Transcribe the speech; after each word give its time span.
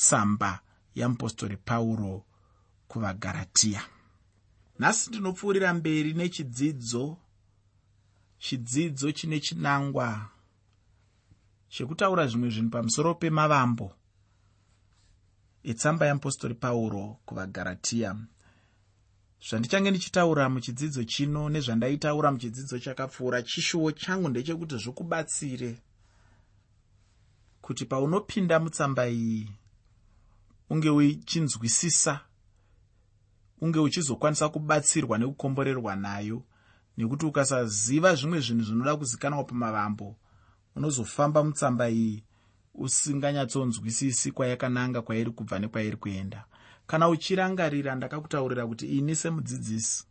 mutsamba 0.00 0.60
yamupostori 0.94 1.56
pauro 1.56 2.24
kuvagaratiya 2.88 3.82
nhasi 4.78 5.10
ndinopfuurira 5.10 5.74
mberi 5.74 6.14
nechidzidzo 6.14 7.16
chidzidzo 8.38 9.12
chine 9.12 9.40
chinangwa 9.40 10.28
chekutaura 11.68 12.26
zvimwe 12.26 12.50
zvinhu 12.50 12.70
pamusoro 12.70 13.14
pemavambo 13.14 13.92
etsamba 15.62 16.06
yamupostori 16.06 16.54
pauro 16.54 17.20
kuvagaratiya 17.26 18.16
zvandichange 19.48 19.90
ndichitaura 19.90 20.48
muchidzidzo 20.48 21.04
chino 21.04 21.48
nezvandaitaura 21.48 22.32
muchidzidzo 22.32 22.78
chakapfuura 22.78 23.42
chishuwo 23.42 23.92
changu 23.92 24.28
ndechekuti 24.28 24.76
zvokubatsire 24.76 25.78
kuti 27.60 27.84
paunopinda 27.84 28.60
mutsamba 28.60 29.08
iyi 29.08 29.60
unge 30.70 30.90
uchinzwisisa 30.90 32.20
unge 33.60 33.78
uchizokwanisa 33.78 34.48
kubatsirwa 34.48 35.18
nekukomborerwa 35.18 35.96
nayo 35.96 36.42
nekuti 36.96 37.26
ukasaziva 37.26 38.14
zvimwe 38.14 38.40
zvinhu 38.40 38.64
zvinoda 38.64 38.96
kuzikanwa 38.96 39.44
pamavambo 39.44 40.16
unozofamba 40.76 41.44
mutsamba 41.44 41.90
iyi 41.90 42.24
usinganyatsonzwisisi 42.74 44.32
kwayakananga 44.32 45.02
kwairi 45.02 45.30
kubva 45.30 45.58
nekwairi 45.58 45.96
kuenda. 45.96 46.44
Kana 46.86 47.08
uchirangarira 47.08 47.94
ndakakutaurira 47.94 48.66
kuti 48.66 48.86
ini 48.86 49.16
semudzidzisi 49.16 50.04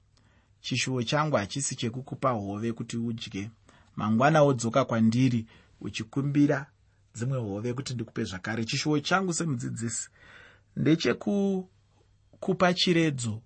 chishuwo 0.61 1.03
changu 1.03 1.35
hachisi 1.35 1.75
chekukupa 1.75 2.29
hove 2.29 2.73
kuti 2.73 2.97
udye. 2.97 3.51
Mangwana 3.95 4.43
wodzoka 4.43 4.85
kwandiri 4.85 5.45
uchikumbira 5.81 6.65
dzimwe 7.15 7.37
hove 7.37 7.73
kuti 7.73 7.93
ndikupe 7.93 8.23
zvakare. 8.23 8.65
Chishuwo 8.65 8.99
changu 8.99 9.33
semudzidzisi 9.33 10.09
ndechekukupa 10.79 12.73
chiredzo 12.73 13.41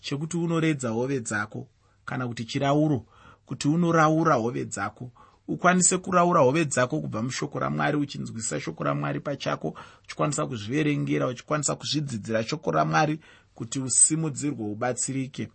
chekuti 0.00 0.36
unoredza 0.36 0.88
hove 0.88 1.20
dzako 1.20 1.68
kana 2.04 2.28
kuti 2.28 2.44
chirauro 2.44 3.06
kuti 3.46 3.68
unoraura 3.68 4.34
hove 4.34 4.64
dzako 4.64 5.10
ukwanise 5.48 5.98
kuraura 5.98 6.40
hove 6.40 6.64
dzako 6.64 7.00
kubva 7.00 7.22
mushoko 7.22 7.58
ramwari 7.58 7.96
uchinzwisisa 7.96 8.60
shoko 8.60 8.84
ramwari 8.84 9.20
pachako 9.20 9.74
uchikwanisa 10.04 10.46
kuzviverengera 10.46 11.26
uchikwanisa 11.26 11.74
kuzvidzidzira 11.74 12.44
shoko 12.44 12.70
ramwari 12.70 13.20
kuti 13.54 13.80
usimudzirwe 13.80 14.64
ubatsirike 14.64 15.48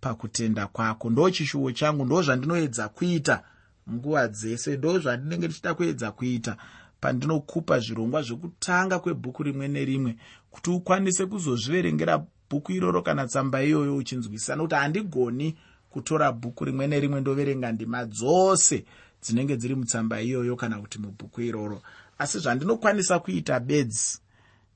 pakutenda 0.00 0.66
kwako. 0.66 1.10
Ndo 1.10 1.30
chishuwo 1.30 1.72
changu 1.72 2.04
ndo 2.04 2.22
zvandinoedza 2.22 2.88
kuita 2.88 3.42
nguva 3.90 4.28
dzese 4.28 4.76
ndo 4.76 4.98
zvandinenge 4.98 5.46
ndichida 5.46 5.74
kuedza 5.74 6.10
kuita 6.10 6.56
pandinokupa 7.00 7.78
zvirongwa 7.78 8.22
zvekutanga 8.22 8.98
kwebhuku 8.98 9.42
rimwe 9.42 9.68
nerimwe 9.68 10.16
kuti 10.50 10.70
ukwanise 10.70 11.26
kuzozviverengera 11.26 12.24
bhuku 12.50 12.72
iroro 12.72 13.02
kana 13.02 13.26
tsamba 13.26 13.62
iyoyo 13.62 13.96
uchinzwisisa. 13.96 14.56
Nokuti 14.56 14.74
handigoni 14.74 15.56
kutora 15.90 16.32
bhuku 16.32 16.64
rimwe 16.64 16.86
nerimwe 16.86 17.20
ndoverenga 17.20 17.72
ndima 17.72 18.04
dzose 18.04 18.84
dzinenge 19.22 19.56
dziri 19.56 19.74
mutsamba 19.74 20.20
iyoyo 20.20 20.56
kana 20.56 20.78
kuti 20.80 20.98
mubhuku 20.98 21.40
iroro. 21.40 21.82
Asi 22.18 22.38
zvandinokwanisa 22.38 23.18
kuita 23.18 23.60
bedzi 23.60 24.18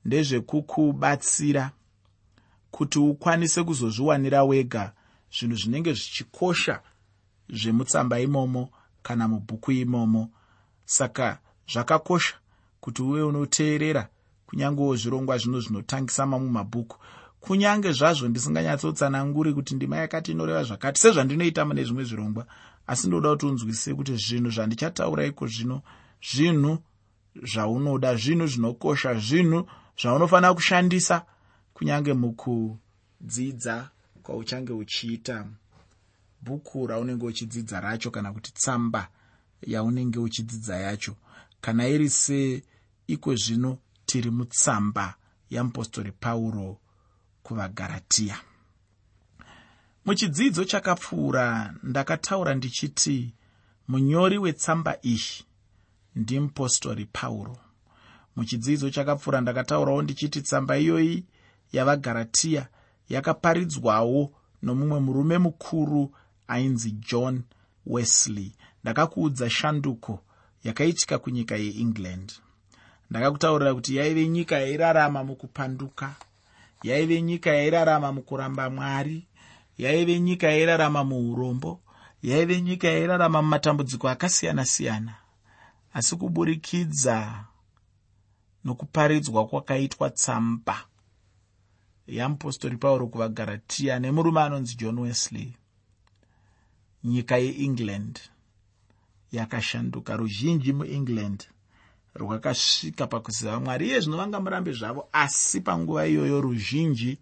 ndezvekukubatsira 0.05 1.71
kuti 2.71 2.99
ukwanise 2.99 3.63
kuzozviwanira 3.63 4.43
wega 4.43 4.93
zvinhu 5.35 5.55
zvinenge 5.55 5.93
zvichikosha 5.93 6.81
zvemutsamba 7.49 8.19
imomo 8.19 8.69
kana 9.03 9.27
mubhuku 9.27 9.71
imomo. 9.71 10.31
Saka 10.85 11.39
zvakakosha 11.71 12.35
kuti 12.79 13.01
uve 13.01 13.21
unoteerera 13.23 14.07
kunyangewo 14.47 14.95
zvirongwa 14.95 15.37
zvino 15.37 15.59
zvinotangisa 15.59 16.25
mamwe 16.25 16.49
mabhuku 16.49 16.97
kunyange 17.39 17.91
zvazvo 17.91 18.27
ndisinganyatsotsananguri 18.27 19.53
kuti 19.53 19.75
ndima 19.75 19.97
yakati 19.97 20.31
inoreva 20.31 20.63
zvakati 20.63 20.99
sezvandinoita 21.01 21.65
mune 21.65 21.83
zvimwe 21.83 22.03
zvirongwa 22.03 22.45
asi 22.87 23.07
ndoda 23.07 23.29
kuti 23.29 23.45
unzwisise 23.45 23.93
kuti 23.93 24.15
zvinhu 24.15 24.49
zvandichataura 24.51 25.25
iko 25.25 25.47
zvino 25.47 25.81
zvinhu 26.31 26.77
zvaunoda 27.51 28.15
zvinhu 28.15 28.47
zvinokosha 28.47 29.13
zvinhu 29.13 29.67
zvaunofanira 30.01 30.53
kushandisa 30.53 31.25
kunyange 31.73 32.13
mukudzidza 32.13 33.89
kwauchange 34.23 34.73
uchiita 34.73 35.45
bhuku 36.41 36.87
raunenge 36.87 37.25
uchidzidza 37.25 37.79
racho 37.79 38.11
kana 38.11 38.33
kuti 38.33 38.53
tsamba 38.53 39.07
yaunenge 39.61 40.19
uchidzidza 40.19 40.75
yacho 40.77 41.15
kana 41.63 41.83
iri 41.87 42.09
seiko 42.09 43.31
zvino 43.43 43.71
tiri 44.07 44.31
mutsamba 44.37 45.05
yamupostori 45.49 46.11
pauro 46.23 46.67
kuvagaratiya 47.43 48.37
muchidzidzo 50.05 50.63
chakapfuura 50.71 51.73
ndakataura 51.83 52.51
ndichiti 52.55 53.17
munyori 53.87 54.37
wetsamba 54.37 54.91
iyi 55.13 55.43
ndimupostori 56.15 57.05
pauro. 57.05 57.57
Muchidzidzo 58.35 58.89
chakapfuura 58.89 59.41
ndakataurawo 59.41 60.01
ndichiti 60.01 60.41
tsamba 60.41 60.77
iyoyi 60.77 61.25
yavagaratiya 61.73 62.67
yakaparidzwawo 63.09 64.31
nomumwe 64.61 64.99
murume 64.99 65.37
mukuru 65.37 66.15
ainzi 66.47 66.91
john 66.91 67.43
wesley. 67.85 68.51
Ndakakuudza 68.83 69.49
shanduko 69.49 70.23
yakaitika 70.63 71.19
kunyika 71.19 71.55
yeengland. 71.55 72.33
Ndakakutaurira 73.09 73.73
kuti 73.73 73.95
yaive 73.95 74.27
nyika 74.27 74.55
yairarama 74.59 75.23
mukupanduka 75.23 76.15
yaive 76.83 77.21
nyika 77.21 77.49
yairarama 77.53 78.11
mukuramba 78.11 78.69
mwari 78.69 79.27
yaive 79.77 80.19
nyika 80.19 80.47
yairarama 80.47 81.03
muurombo 81.03 81.81
yaive 82.23 82.61
nyika 82.61 82.87
yairarama 82.87 83.41
mumatambudziko 83.41 84.09
akasiyana-siyana. 84.09 85.15
Asi 85.93 86.15
kuburikidza 86.15 87.43
nokuparidzwa 88.65 89.47
kwakaitwa 89.47 90.09
tsamba 90.09 90.85
yamupostori 92.07 92.77
pauro 92.77 93.07
kuvagaratiya 93.07 93.99
nemurume 93.99 94.41
anonzi 94.41 94.75
john 94.75 94.99
wesley 94.99 95.53
nyika 97.03 97.37
yeengland 97.37 98.19
yakashanduka 99.33 100.15
ruzhinji 100.17 100.73
muengland 100.73 101.43
rwakasvika 102.15 103.07
pakuziva 103.07 103.59
mwari 103.59 103.87
iye 103.87 103.99
zvino 103.99 104.17
vanga 104.17 104.39
murambe 104.39 104.71
zvavo 104.71 105.09
asi 105.11 105.61
panguva 105.61 106.07
iyoyo 106.07 106.41
ruzhinji 106.41 107.17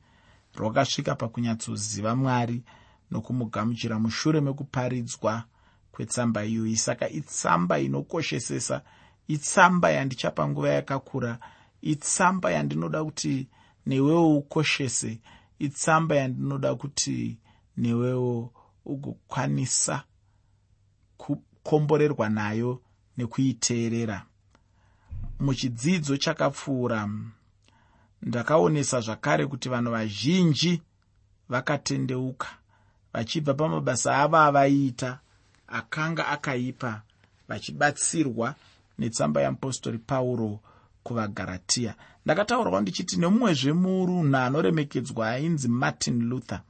rwakasvika 0.56 1.16
pakunyatsoziva 1.16 2.16
mwari 2.16 2.64
nokumugamuchira 3.12 4.00
mushure 4.00 4.42
mekuparidzwa 4.42 5.44
kwetsamba 5.92 6.46
iyoyi 6.46 6.78
saka 6.78 7.10
itsamba 7.10 7.80
inokoshesesa 7.80 8.82
itsamba 9.28 9.92
yandichapa 9.92 10.48
nguva 10.48 10.70
yakakura 10.70 11.40
itsamba 11.82 12.52
yandinoda 12.52 13.04
kuti 13.04 13.48
newewo 13.86 14.38
ukoshese 14.38 15.20
itsamba 15.60 16.16
yandinoda 16.16 16.76
kuti 16.76 17.38
newewo 17.78 18.54
ugokwanisa 18.86 20.04
kukomborerwa 21.64 22.30
nayo 22.30 22.82
nekuiteerera. 23.18 24.26
Muchidzidzo 25.40 26.18
chakapfuura. 26.18 27.10
Ndakaonesa 28.22 29.02
zvakare 29.02 29.48
kuti 29.48 29.70
vanhu 29.70 29.92
vazhinji 29.92 30.82
vakatendeuka 31.50 32.48
vachibva 33.14 33.54
pamabasa 33.54 34.18
avo 34.18 34.38
avaiita 34.38 35.20
akanga 35.68 36.28
akaipa 36.28 37.02
vachibatsirwa 37.48 38.56
netsamba 39.00 39.42
yamupostori 39.42 39.98
pauro 39.98 40.60
kuvagaratiya 41.04 41.96
ndakataurawo 42.26 42.82
ndichiti 42.82 43.18
nemumwezve 43.18 43.74
murunhu 43.74 44.38
anoremekedzwa 44.38 45.30
ainzi 45.30 45.68
martin 45.68 46.30
luther 46.30 46.62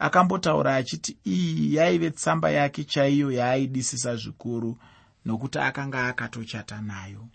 akambotaura 0.00 0.76
achiti 0.76 1.16
iyi 1.26 1.74
yaive 1.74 2.10
tsamba 2.10 2.50
yake 2.50 2.84
chaiyo 2.84 3.32
yaaidisisa 3.32 4.16
zvikuru 4.16 4.78
nokuti 5.24 5.58
akanga 5.58 6.08
akatochata 6.08 6.80
nayo. 6.80 7.28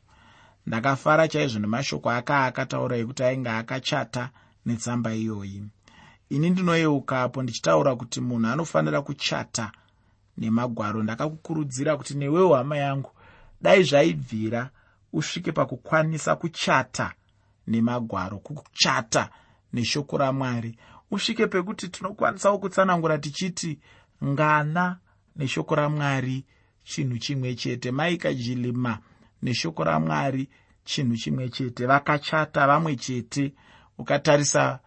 Ndakafara 0.65 1.27
chaizvo 1.27 1.59
nemashoko 1.59 2.09
aka 2.11 2.45
akataura 2.45 2.97
ekuti 2.97 3.23
ainge 3.23 3.49
akachata 3.49 4.29
netsamba 4.65 5.13
iyoyi. 5.13 5.63
Ini 6.29 6.49
ndinoyeukapo 6.49 7.43
ndichitaura 7.43 7.95
kuti 7.95 8.21
munhu 8.21 8.47
anofanira 8.47 9.01
kuchata 9.01 9.71
nemagwaro. 10.37 11.03
Ndakakukurudzira 11.03 11.97
kuti 11.97 12.13
newewo 12.17 12.55
hama 12.55 12.77
yangu 12.77 13.11
dai 13.61 13.83
zvaibvira 13.83 14.69
usvike 15.13 15.51
pakukwanisa 15.51 16.35
kuchata 16.35 17.13
nemagwaro 17.67 18.37
kuchata 18.37 19.29
neshoko 19.73 20.17
ramwari 20.17 20.77
usvike 21.11 21.47
pekuti 21.47 21.87
tinokwanisawo 21.89 22.57
kutsanangura 22.57 23.17
tichiti 23.17 23.79
ngana 24.23 24.97
neshoko 25.35 25.75
ramwari 25.75 26.45
chinhu 26.83 27.17
chimwe 27.17 27.55
chete. 27.55 27.91
Maika 27.91 28.33
jilima 28.33 28.99
neshoko 29.41 29.83
ramwari 29.83 30.49
chinhu 30.83 31.15
chimwe 31.17 31.49
chete. 31.49 31.85
Vakachata 31.85 32.67
vamwe 32.67 32.95
chete 32.95 33.53
ukatarisa 33.97 34.79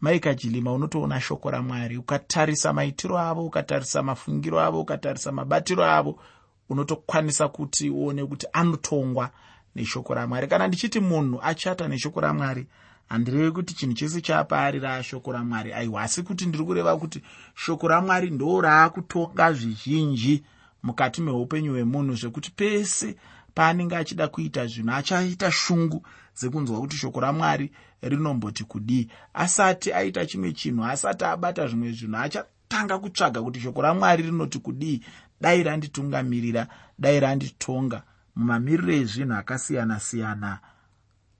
maikajilima 0.00 0.72
unotoona 0.72 1.20
shoko 1.20 1.50
ramwari. 1.50 1.96
Ukatarisa 1.96 2.72
maitiro 2.72 3.18
avo 3.18 3.46
ukatarisa 3.46 4.02
mafungiro 4.02 4.60
avo 4.60 4.80
ukatarisa 4.80 5.32
mabatiro 5.32 5.84
avo 5.84 6.20
unotokwanisa 6.68 7.48
kuti 7.48 7.90
uone 7.90 8.24
kuti 8.26 8.46
anotongwa 8.52 9.30
neshoko 9.74 10.14
ramwari. 10.14 10.46
Kana 10.48 10.68
ndichiti 10.68 11.00
munhu 11.00 11.40
achata 11.42 11.88
neshoko 11.88 12.20
ramwari 12.20 12.66
handirevi 13.08 13.50
kuti 13.50 13.74
chinhu 13.74 13.94
chese 13.94 14.20
chapaari 14.20 14.78
raashoko 14.78 15.32
ramwari. 15.32 15.72
Aiwa 15.72 16.02
asi 16.02 16.22
kuti 16.22 16.46
ndiri 16.46 16.64
kureva 16.64 16.96
kuti 16.96 17.22
shoko 17.54 17.88
ramwari 17.88 18.30
ndo 18.30 18.60
raakutonga 18.60 19.52
zvizhinji 19.52 20.44
mukati 20.82 21.20
meupenyu 21.22 21.72
hwemunhu 21.72 22.14
zvekuti 22.14 22.50
pese 22.50 23.16
paanenge 23.54 23.96
achida 23.96 24.28
kuita 24.28 24.66
zvinhu 24.66 24.92
achaita 24.92 25.52
shungu 25.52 26.06
dzekunzwa 26.36 26.80
kuti 26.80 26.96
shoko 26.96 27.20
ramwari 27.20 27.72
rinomboti 28.02 28.64
kudii. 28.64 29.08
Asati 29.34 29.92
aita 29.92 30.26
chimwe 30.26 30.52
chinhu 30.52 30.84
asati 30.84 31.24
abata 31.24 31.66
zvimwe 31.66 31.92
zvinhu 31.92 32.16
achatanga 32.16 32.98
kutsvaga 32.98 33.42
kuti 33.42 33.60
shoko 33.60 33.82
ramwari 33.82 34.22
rinoti 34.22 34.58
kudii. 34.58 35.00
Dai 35.40 35.62
randitungamirira 35.62 36.66
dai 36.98 37.20
randitonga 37.20 38.02
mumamiriro 38.36 38.92
ezvinhu 38.92 39.34
akasiyana-siyana 39.34 40.58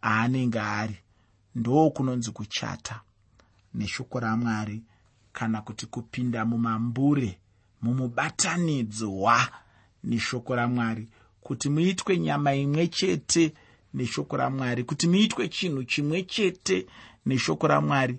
aanenge 0.03 0.61
ari 0.61 1.04
ndo 1.55 1.91
kunonzi 1.91 2.31
kuchata 2.31 3.01
neshoko 3.75 4.21
ramwari 4.21 4.83
kana 5.33 5.63
kuti 5.63 5.87
kupinda 5.87 6.45
mumambure 6.45 7.39
mumubatanidzwa 7.83 9.49
neshoko 10.05 10.55
ramwari. 10.57 11.09
Kuti 11.41 11.69
muitwe 11.69 12.19
nyama 12.19 12.55
imwe 12.55 12.89
chete 12.89 13.53
neshoko 13.95 14.37
ramwari 14.37 14.85
kuti 14.85 15.07
muitwe 15.09 15.49
chinhu 15.49 15.85
chimwe 15.85 16.23
chete 16.23 16.87
neshoko 17.27 17.67
ramwari 17.67 18.19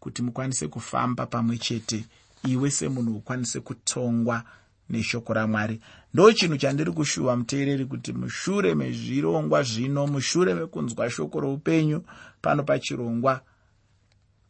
kuti 0.00 0.22
mukwanise 0.22 0.68
kufamba 0.68 1.26
pamwe 1.26 1.58
chete 1.58 2.04
iwe 2.44 2.70
semunhu 2.70 3.16
ukwanise 3.16 3.60
kutongwa 3.60 4.44
neshoko 4.90 5.32
ramwari 5.32 5.80
ndo 6.14 6.32
chinhu 6.32 6.56
chandiri 6.56 6.92
kushuva 6.92 7.36
muteereri 7.36 7.86
kuti 7.86 8.12
mushure 8.12 8.74
mezvirongwa 8.74 9.62
zvino 9.62 10.06
mushure 10.06 10.54
mekunzwa 10.54 11.10
shoko 11.10 11.40
roupenyu 11.40 12.04
pano 12.42 12.62
pachirongwa 12.62 13.40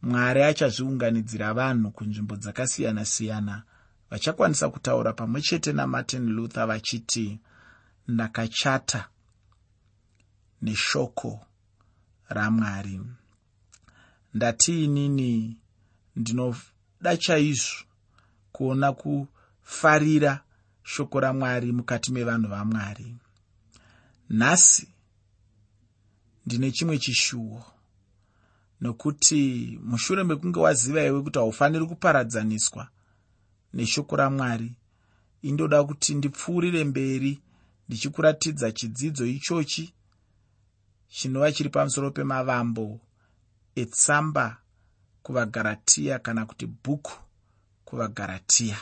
mwari 0.01 0.43
achazviunganidzira 0.43 1.53
vanhu 1.53 1.91
kunzvimbo 1.91 2.35
dzakasiyana-siyana 2.35 3.63
vachakwanisa 4.09 4.69
kutaura 4.69 5.13
pamwe 5.13 5.41
chete 5.41 5.73
namartin 5.73 6.29
luther 6.35 6.67
vachiti 6.67 7.39
ndakachata 8.07 9.07
neshoko 10.61 11.45
ramwari. 12.29 13.01
Ndatiinini? 14.33 15.57
Ndinoda 16.15 17.17
chaizvo 17.17 17.85
kuona 18.51 18.93
kufarira 18.93 20.43
shoko 20.83 21.19
ramwari 21.19 21.71
mukati 21.71 22.11
mevanhu 22.11 22.47
vamwari. 22.49 23.15
Nhasi 24.29 24.87
ndine 26.45 26.71
chimwe 26.71 26.97
chishuwo 26.97 27.65
nokuti 28.81 29.79
mushure 29.83 30.23
mekunge 30.23 30.59
waziva 30.59 31.03
iwe 31.03 31.21
kuti 31.21 31.39
haufaniri 31.39 31.85
kuparadzaniswa 31.85 32.87
neshoko 33.73 34.15
ramwari 34.15 34.75
indoda 35.41 35.83
kuti 35.83 36.15
ndipfuurire 36.15 36.83
mberi 36.83 37.41
ndichikuratidza 37.87 38.71
chidzidzo 38.71 39.25
ichochi 39.25 39.93
chinova 41.09 41.51
chiri 41.51 41.69
pamusoro 41.69 42.11
pemavambo 42.11 42.99
etsamba 43.75 44.57
kuvagaratiya 45.23 46.19
kana 46.19 46.45
kuti 46.45 46.65
bhuku 46.65 47.11
kuvagaratiya 47.85 48.77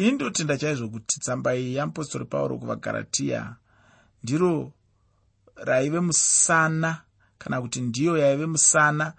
ini 0.00 0.12
ndotenda 0.12 0.56
chaizvo 0.56 0.88
kuti 0.88 1.20
tsamba 1.20 1.56
iyi 1.56 1.74
yeapostori 1.74 2.24
pauro 2.24 2.58
kuvagaratiya 2.58 3.56
ndiro 4.22 4.72
raive 5.56 6.00
musana 6.00 7.02
kana 7.38 7.60
kuti 7.60 7.80
ndiyo 7.80 8.18
yaive 8.18 8.46
musana 8.46 9.12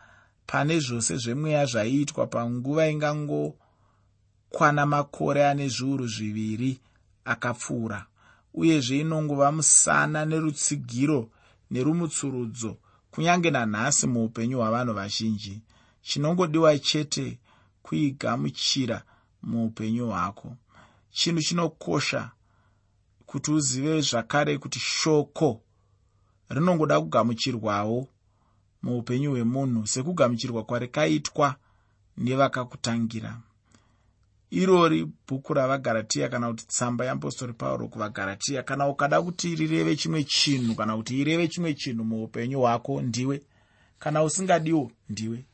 pane 0.48 0.80
zvose 0.80 1.18
zvemweya 1.18 1.66
zvaiitwa 1.66 2.28
panguva 2.28 2.88
ingangokwana 2.90 4.86
makore 4.86 5.48
ane 5.48 5.68
zviuru 5.70 6.08
zviviri 6.08 6.80
akapfuura. 7.26 8.06
Uyezve 8.54 9.00
inongova 9.00 9.52
musana 9.52 10.26
nerutsigiro 10.26 11.30
nerumutsurudzo 11.72 12.78
kunyange 13.12 13.52
nanhasi 13.52 14.08
muupenyu 14.08 14.58
hwavanhu 14.58 14.94
vazhinji. 14.94 15.62
Chinongodiwa 16.02 16.80
chete 16.80 17.40
kuigamuchira 17.84 19.04
muupenyu 19.44 20.08
hwako 20.08 20.58
chinhu 21.12 21.42
chinokosha 21.42 22.32
kuti 23.26 23.52
uzive 23.52 24.02
zvakare 24.02 24.58
kuti 24.58 24.80
shoko 24.80 25.62
rinongoda 26.50 27.02
kugamuchirwawo 27.02 28.08
muupenyu 28.84 29.32
hwemunhu. 29.32 29.88
Sekugamuchirwa 29.88 30.64
kwarikaitwa 30.64 31.56
nevakakutangira. 32.18 33.38
Irori 34.52 35.06
bhuku 35.28 35.54
ravagaratiya 35.54 36.30
kana 36.30 36.48
kuti 36.48 36.68
tsamba 36.68 37.06
yeapostori 37.06 37.54
pauro 37.54 37.88
kuvagaratiya 37.88 38.64
kana 38.64 38.88
ukada 38.88 39.22
kuti 39.22 39.56
rireve 39.56 39.96
chimwe 39.96 40.24
chinhu 40.24 40.76
kana 40.76 40.98
kuti 40.98 41.20
ireve 41.20 41.48
chimwe 41.48 41.74
chinhu 41.74 42.04
muupenyu 42.04 42.60
hwako 42.60 43.02
ndiwe. 43.02 43.42
Kana 44.00 44.24
usingadiwo 44.24 44.92
ndiwe. 45.10 45.46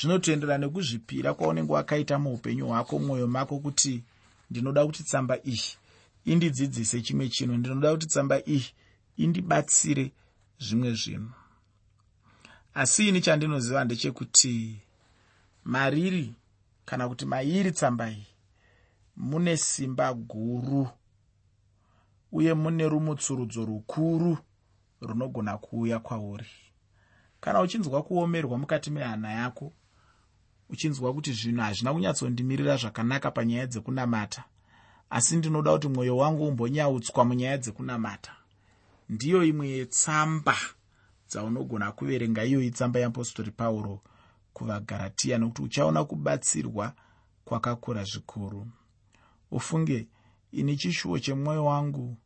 Zvinotoendera 0.00 0.58
nekuzvipira 0.58 1.34
kwaunenge 1.34 1.72
wakaita 1.72 2.18
muupenyu 2.18 2.66
hwako 2.66 2.98
mwoyo 2.98 3.26
mako 3.26 3.58
kuti 3.58 4.02
ndinoda 4.50 4.86
kuti 4.86 5.02
tsamba 5.04 5.34
iyi 5.44 5.76
indidzidzise 6.24 7.02
chimwe 7.02 7.28
chinhu 7.28 7.56
ndinoda 7.56 7.92
kuti 7.92 8.06
tsamba 8.06 8.36
iyi 8.46 8.66
indibatsire 9.16 10.12
zvimwe 10.58 10.90
zvinhu. 11.00 11.32
Asi 12.74 13.08
ini 13.08 13.20
chandinoziva 13.20 13.84
ndechekuti 13.84 14.80
mariri 15.64 16.34
kana 16.84 17.08
kuti 17.08 17.24
mairi 17.26 17.72
tsamba 17.72 18.10
iyi 18.10 18.26
mune 19.16 19.56
simba 19.56 20.14
guru 20.14 20.88
uye 22.32 22.54
mune 22.54 22.88
rumutsurudzo 22.88 23.64
rukuru 23.64 24.38
runogona 25.00 25.58
kuuya 25.58 25.98
kwauri. 25.98 26.46
Kana 27.40 27.60
uchinzwa 27.60 28.02
kuomerwa 28.02 28.58
mukati 28.58 28.90
mehana 28.90 29.32
yako 29.32 29.72
uchinzwa 30.70 31.14
kuti 31.14 31.32
zvinhu 31.32 31.60
hazvina 31.62 31.92
kunyatsondimirira 31.92 32.76
zvakanaka 32.76 33.30
panyaya 33.30 33.66
dzekunamata. 33.66 34.44
Asi 35.10 35.36
ndinoda 35.36 35.72
kuti 35.72 35.88
mwoyo 35.88 36.16
wangu 36.16 36.48
umbonyautswa 36.48 37.24
munyaya 37.24 37.58
dzekunamata. 37.58 38.32
Ndiyo 39.08 39.44
imwe 39.44 39.68
yetsamba 39.68 40.56
dzaunogona 41.28 41.92
kuverenga 41.92 42.44
iyoyi 42.44 42.70
tsamba 42.70 43.00
yeapostori 43.00 43.50
pauro 43.50 44.02
kuvagaratiya 44.52 45.38
nokuti 45.38 45.62
uchaona 45.62 46.04
kubatsirwa 46.04 46.92
kwakakura 47.44 48.04
zvikuru. 48.04 48.66
Ufunge 49.50 50.08
ini 50.52 50.76
chishuwo 50.76 51.18
chemwoyo 51.18 51.64
wangu 51.64 52.16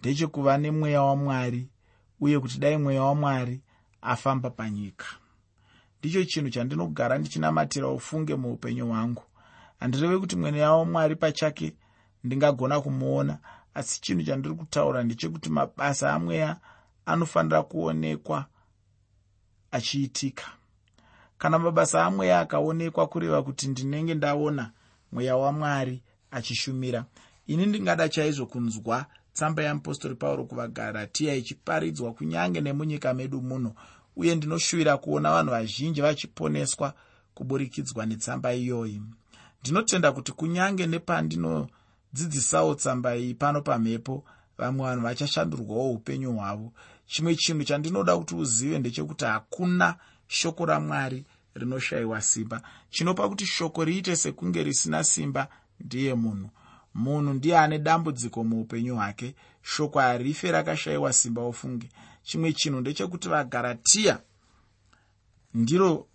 ndechekuva 0.00 0.58
nemweya 0.58 1.02
wamwari 1.02 1.68
uye 2.20 2.40
kuti 2.40 2.58
dai 2.58 2.76
mweya 2.76 3.02
wamwari 3.02 3.60
afamba 4.02 4.50
panyika 4.50 5.06
ndicho 6.04 6.24
chinhu 6.24 6.50
chandinogara 6.50 7.18
ndichinamatira 7.18 7.88
ufunge 7.88 8.34
muupenyu 8.34 8.86
hwangu. 8.86 9.22
Handireve 9.80 10.18
kuti 10.18 10.36
mweya 10.36 10.72
wamwari 10.72 11.16
pachake 11.16 11.74
ndingagona 12.24 12.80
kumuona 12.80 13.38
asi 13.74 14.00
chinhu 14.00 14.22
chandiri 14.22 14.54
kutaura 14.54 15.02
ndechekuti 15.02 15.50
mabasa 15.50 16.12
amweya 16.12 16.56
anofanira 17.06 17.62
kuonekwa 17.62 18.46
achiitika. 19.70 20.44
Kana 21.38 21.58
mabasa 21.58 22.04
amweya 22.04 22.40
akaonekwa 22.40 23.06
kureva 23.06 23.42
kuti 23.42 23.68
ndinenge 23.68 24.14
ndaona 24.14 24.70
mweya 25.12 25.36
wamwari 25.36 26.02
achishumira 26.30 27.04
ini 27.46 27.66
ndingada 27.66 28.08
chaizvo 28.08 28.46
kunzwa 28.46 29.06
tsamba 29.32 29.62
yeapostori 29.62 30.14
pauro 30.14 30.44
kuvagaratiya 30.44 31.34
ichiparidzwa 31.34 32.12
kunyange 32.14 32.60
nemunyika 32.60 33.14
medu 33.14 33.42
muno 33.42 33.74
uye 34.16 34.34
ndinoshuvira 34.34 34.96
kuona 34.96 35.30
vanhu 35.30 35.50
vazhinji 35.50 36.00
vachiponeswa 36.00 36.94
kuburikidza 37.34 38.06
netsamba 38.06 38.54
iyoyi. 38.54 39.02
Ndinotenda 39.60 40.12
kuti 40.12 40.32
kunyange 40.32 40.86
nepandinodzidzisawo 40.86 42.74
tsamba 42.74 43.16
iyi 43.16 43.34
pano 43.34 43.62
pamhepo 43.62 44.24
vamwe 44.58 44.86
vanhu 44.86 45.02
vachashandurwawo 45.02 45.90
upenyu 45.92 46.32
hwavo. 46.32 46.72
Chimwe 47.06 47.36
chinhu 47.36 47.64
chandinoda 47.64 48.16
kuti 48.16 48.34
uzive 48.34 48.78
ndechekuti 48.78 49.24
hakuna 49.24 49.96
shoko 50.26 50.66
ramwari 50.66 51.24
rinoshayiwa 51.54 52.20
simba. 52.20 52.62
Chinopa 52.90 53.28
kuti 53.28 53.46
shoko 53.46 53.84
riite 53.84 54.16
sekunge 54.16 54.62
risina 54.62 55.04
simba 55.04 55.48
ndiye 55.80 56.14
munhu 56.14 56.50
munhu 56.94 57.32
ndiye 57.32 57.58
ane 57.58 57.78
dambudziko 57.78 58.44
muupenyu 58.44 58.94
hwake. 58.94 59.34
Shoko 59.62 59.98
harife 60.00 60.50
rakashayiwa 60.50 61.12
simba 61.12 61.42
ofunge. 61.42 61.88
Chimwe 62.22 62.52
chinhu 62.52 62.80
ndechekuti 62.80 63.28
vagaratiya 63.28 64.20
ndiro 65.54 66.06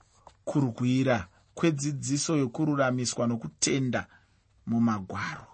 kurwira 0.45 1.27
kwedzidziso 1.53 2.37
yokururamiswa 2.37 3.27
nokutenda 3.27 4.07
mumagwaro. 4.65 5.47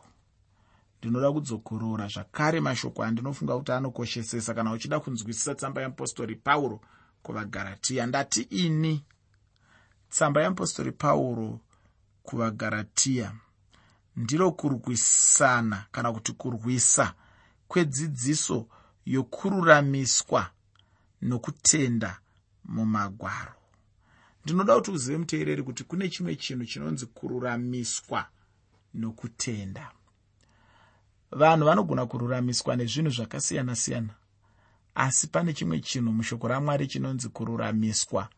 Ndinoda 1.00 1.32
kudzokorora 1.32 2.08
zvakare 2.08 2.60
mashoko 2.60 3.04
andinofunga 3.04 3.58
kuti 3.58 3.72
anokoshesesa 3.72 4.54
kana 4.54 4.72
uchida 4.72 5.00
kunzwisisa 5.00 5.56
tsamba 5.56 5.82
yeapostori 5.82 6.36
pauro 6.36 6.82
kuvagaratiya 7.24 8.06
ndati 8.06 8.42
ini 8.42 9.04
tsamba 10.10 10.42
yeapostori 10.42 10.92
pauro 10.92 11.60
kuvagaratiya 12.24 13.32
ndiro 14.16 14.52
kurwisana 14.52 15.86
kana 15.92 16.14
kuti 16.14 16.34
kurwisa 16.34 17.14
kwedzidziso 17.68 18.68
yokururamiswa 19.06 20.50
nokutenda 21.22 22.20
mumagwaro. 22.66 23.54
Ndinoda 24.44 24.76
kuti 24.76 24.92
uzive 24.92 25.18
muteereri 25.18 25.64
kuti 25.64 25.84
kune 25.84 26.10
chimwe 26.10 26.36
chinhu 26.36 26.66
chinonzi 26.66 27.06
kururamiswa 27.06 28.26
nokutenda. 28.94 29.92
Vanhu 31.32 31.66
vanogona 31.66 32.06
kururamiswa 32.06 32.76
nezvinhu 32.76 33.10
zvakasiyana-siyana 33.10 34.14
asi 34.96 35.28
pane 35.28 35.54
chimwe 35.54 35.80
chinhu 35.80 36.12
mushoko 36.12 36.48
ramwari 36.48 36.88
chinonzi 36.88 37.30
kururamiswa 37.30 38.30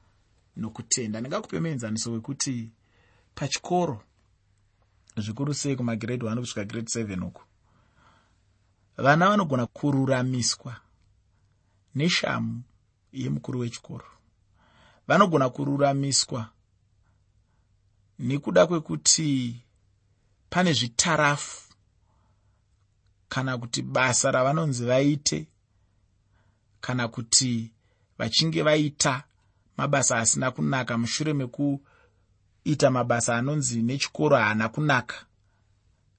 nokutenda. 0.57 1.19
Ndingakupe 1.19 1.59
muenzaniso 1.59 2.11
wekuti 2.11 2.71
pachikoro 3.35 4.03
zvikuru 5.21 5.53
sei 5.53 5.75
kumagrade 5.75 6.25
1 6.25 6.39
kusvika 6.39 6.65
grade 6.65 6.87
7 6.87 7.23
uku? 7.23 7.41
Vana 8.97 9.29
vanogona 9.29 9.65
kururamiswa 9.65 10.75
neshamu 11.95 12.63
yemukuru 13.13 13.59
wechikoro. 13.59 14.05
Vanogona 15.07 15.49
kururamiswa 15.49 16.49
nekuda 18.19 18.67
kwekuti 18.67 19.61
pane 20.49 20.73
zvitarafu 20.73 21.73
kana 23.29 23.57
kuti 23.57 23.81
basa 23.81 24.31
ravanonzi 24.31 24.85
vaite 24.85 25.47
kana 26.81 27.07
kuti 27.07 27.71
vachinge 28.17 28.63
vaita 28.63 29.23
mabasa 29.77 30.17
asina 30.17 30.51
kunaka 30.51 30.97
mushure 30.97 31.33
mekuita 32.67 32.91
mabasa 32.91 33.35
anonzi 33.37 33.81
nechikoro 33.81 34.37
haana 34.37 34.69
kunaka. 34.69 35.25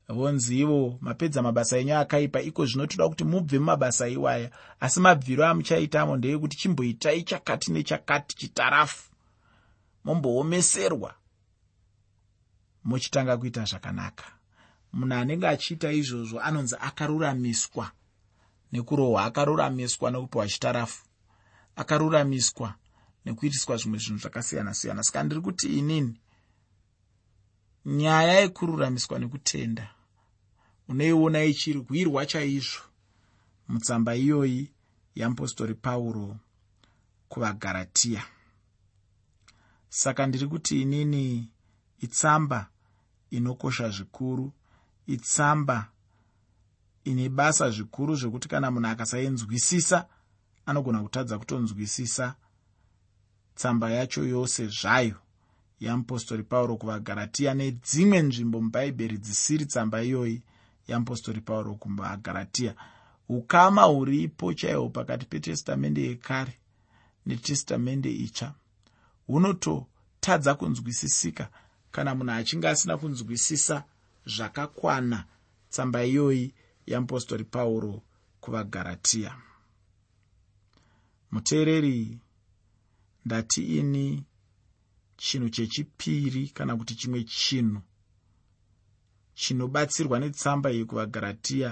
Vonzi 0.09 0.61
ivo 0.61 0.99
mapedza 1.01 1.43
mabasa 1.43 1.79
enyu 1.79 1.97
akaipa 1.97 2.41
iko 2.41 2.67
zvinotoda 2.67 3.09
kuti 3.09 3.25
mubve 3.25 3.59
mumabasa 3.59 4.09
iwaya 4.09 4.51
asi 4.81 5.01
mabviro 5.01 5.47
amuchaitamo 5.47 6.17
ndeyekuti 6.17 6.57
chimboitai 6.57 7.23
chakati 7.23 7.73
nechakati 7.73 8.37
chitarafu. 8.37 9.11
Momboomeserwa 10.05 11.15
muchitanga 12.85 13.37
kuita 13.37 13.65
zvakanaka. 13.65 14.25
Munhu 14.93 15.15
anenge 15.15 15.49
achiita 15.49 15.93
izvozvo 15.93 16.41
anonzi 16.41 16.77
akaruramiswa 16.81 17.91
nekurohwa 18.73 19.25
akaruramiswa 19.25 20.11
nekupiwa 20.11 20.49
chitarafu. 20.49 21.05
Akaruramiswa 21.77 22.75
nekuitiswa 23.25 23.77
zvimwe 23.77 23.99
zvinhu 23.99 24.19
zvakasiyana-siyana. 24.21 25.03
Saka 25.03 25.23
ndiri 25.23 25.41
kuti 25.41 25.79
inini 25.79 26.17
nyaya 27.89 28.41
yekururamiswa 28.41 29.19
nekutenda. 29.19 29.91
Unoiona 30.89 31.45
ichirwirwa 31.45 32.27
chaizvo 32.27 32.83
mutsamba 33.69 34.17
iyoyi 34.17 34.71
yeapostori 35.15 35.75
pauro 35.75 36.37
kuvagaratiya 37.29 38.23
saka 39.89 40.27
ndiri 40.27 40.47
kuti 40.47 40.83
inini 40.83 41.51
itsamba 42.01 42.69
inokosha 43.31 43.89
zvikuru 43.91 44.53
itsamba 45.07 45.91
ine 47.05 47.29
basa 47.29 47.71
zvikuru 47.71 48.17
zvekuti 48.17 48.49
kana 48.49 48.71
munhu 48.71 48.89
akasainzwisisa 48.89 50.07
anogona 50.67 51.03
kutadza 51.03 51.39
kutonzwisisa 51.39 52.35
tsamba 53.55 53.91
yacho 53.91 54.25
yose 54.25 54.67
zvayo 54.67 55.17
yeapostori 55.81 56.43
pauro 56.43 56.77
kuvagaratiya 56.77 57.55
nedzimwe 57.55 58.23
nzvimbo 58.23 58.61
mubhaibheri 58.61 59.19
dzisiri 59.19 59.67
tsamba 59.67 60.03
iyoyi 60.03 60.43
yeapostori 60.89 61.41
pauro 61.41 61.75
kuvagaratiya 61.75 62.75
ukama 63.29 63.83
huripo 63.83 64.55
chaihwo 64.55 64.89
pakati 64.89 65.27
petestamende 65.27 66.03
yekare 66.03 66.55
netestamende 67.27 68.11
itsva. 68.13 68.55
Hunototadza 69.27 70.55
kunzwisisika 70.55 71.49
kana 71.91 72.15
munhu 72.15 72.33
achinge 72.33 72.69
asina 72.69 72.97
kunzwisisa 72.97 73.85
zvakakwana 74.27 75.25
tsamba 75.71 76.05
iyoyi 76.05 76.55
yeapostori 76.87 77.45
pauro 77.45 78.03
kuvagaratiya 78.41 79.37
muteereri 81.31 82.19
ndati 83.25 83.79
ini 83.79 84.25
chinhu 85.19 85.49
chechipiri 85.49 86.43
kana 86.57 86.73
kuti 86.77 86.95
chimwe 86.95 87.21
chinhu 87.25 87.81
chinobatsirwa 89.35 90.17
netsamba 90.23 90.69
iyi 90.73 90.85
kuvagaratiya 90.85 91.71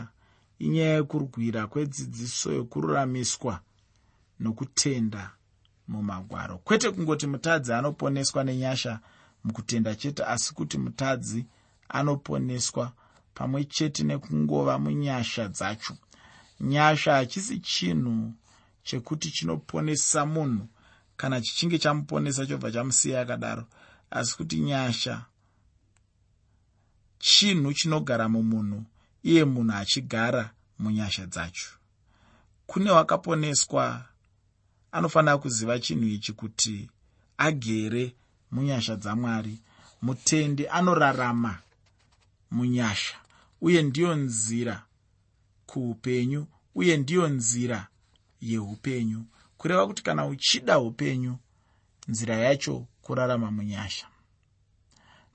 inyaya 0.65 0.95
yekurwira 0.99 1.61
kwedzidziso 1.67 2.49
yokururamiswa 2.59 3.55
nokutenda 4.41 5.23
mumagwaro. 5.89 6.59
Kwete 6.59 6.91
kungoti 6.91 7.27
mutadzi 7.27 7.73
anoponeswa 7.73 8.45
nenyasha 8.45 9.01
mukutenda 9.45 9.95
chete 9.95 10.23
asi 10.25 10.55
kuti 10.55 10.79
mutadzi 10.79 11.47
anoponeswa 11.89 12.93
pamwe 13.35 13.65
chete 13.65 14.03
nekungova 14.05 14.79
munyasha 14.79 15.49
dzacho. 15.49 15.95
Nyasha 16.61 17.13
hachisi 17.15 17.59
chinhu 17.61 18.33
chekuti 18.83 19.31
chinoponesa 19.31 20.27
munhu 20.27 20.69
kana 21.17 21.41
chichinge 21.41 21.79
chamuponesa 21.79 22.47
chobva 22.47 22.71
chamusiya 22.73 23.21
akadaro. 23.21 23.65
Asi 24.11 24.37
kuti 24.37 24.61
nyasha 24.61 25.25
chinhu 27.19 27.73
chinogara 27.73 28.29
mumunhu 28.29 28.85
iye 29.23 29.45
munhu 29.45 29.73
achigara 29.77 30.51
munyasha 30.79 31.27
dzacho. 31.27 31.69
Kune 32.67 32.91
wakaponeswa 32.91 34.05
anofanira 34.93 35.39
kuziva 35.39 35.79
chinhu 35.79 36.05
ichi 36.09 36.33
kuti 36.33 36.91
agere 37.39 38.15
munyasha 38.51 38.97
dzamwari. 38.97 39.59
Mutendi 40.03 40.69
anorarama 40.69 41.59
munyasha 42.51 43.17
uye 43.61 43.83
ndiyo 43.83 44.15
nzira 44.17 44.83
kuupenyu 45.67 46.47
uye 46.75 46.97
ndiyo 46.97 47.29
nzira 47.29 47.89
yeupenyu 48.41 49.25
kureva 49.59 49.87
kuti 49.87 50.03
kana 50.03 50.27
uchida 50.27 50.79
upenyu 50.79 51.39
nzira 52.09 52.37
yacho 52.37 52.87
kurarama 53.03 53.51
munyasha. 53.51 54.07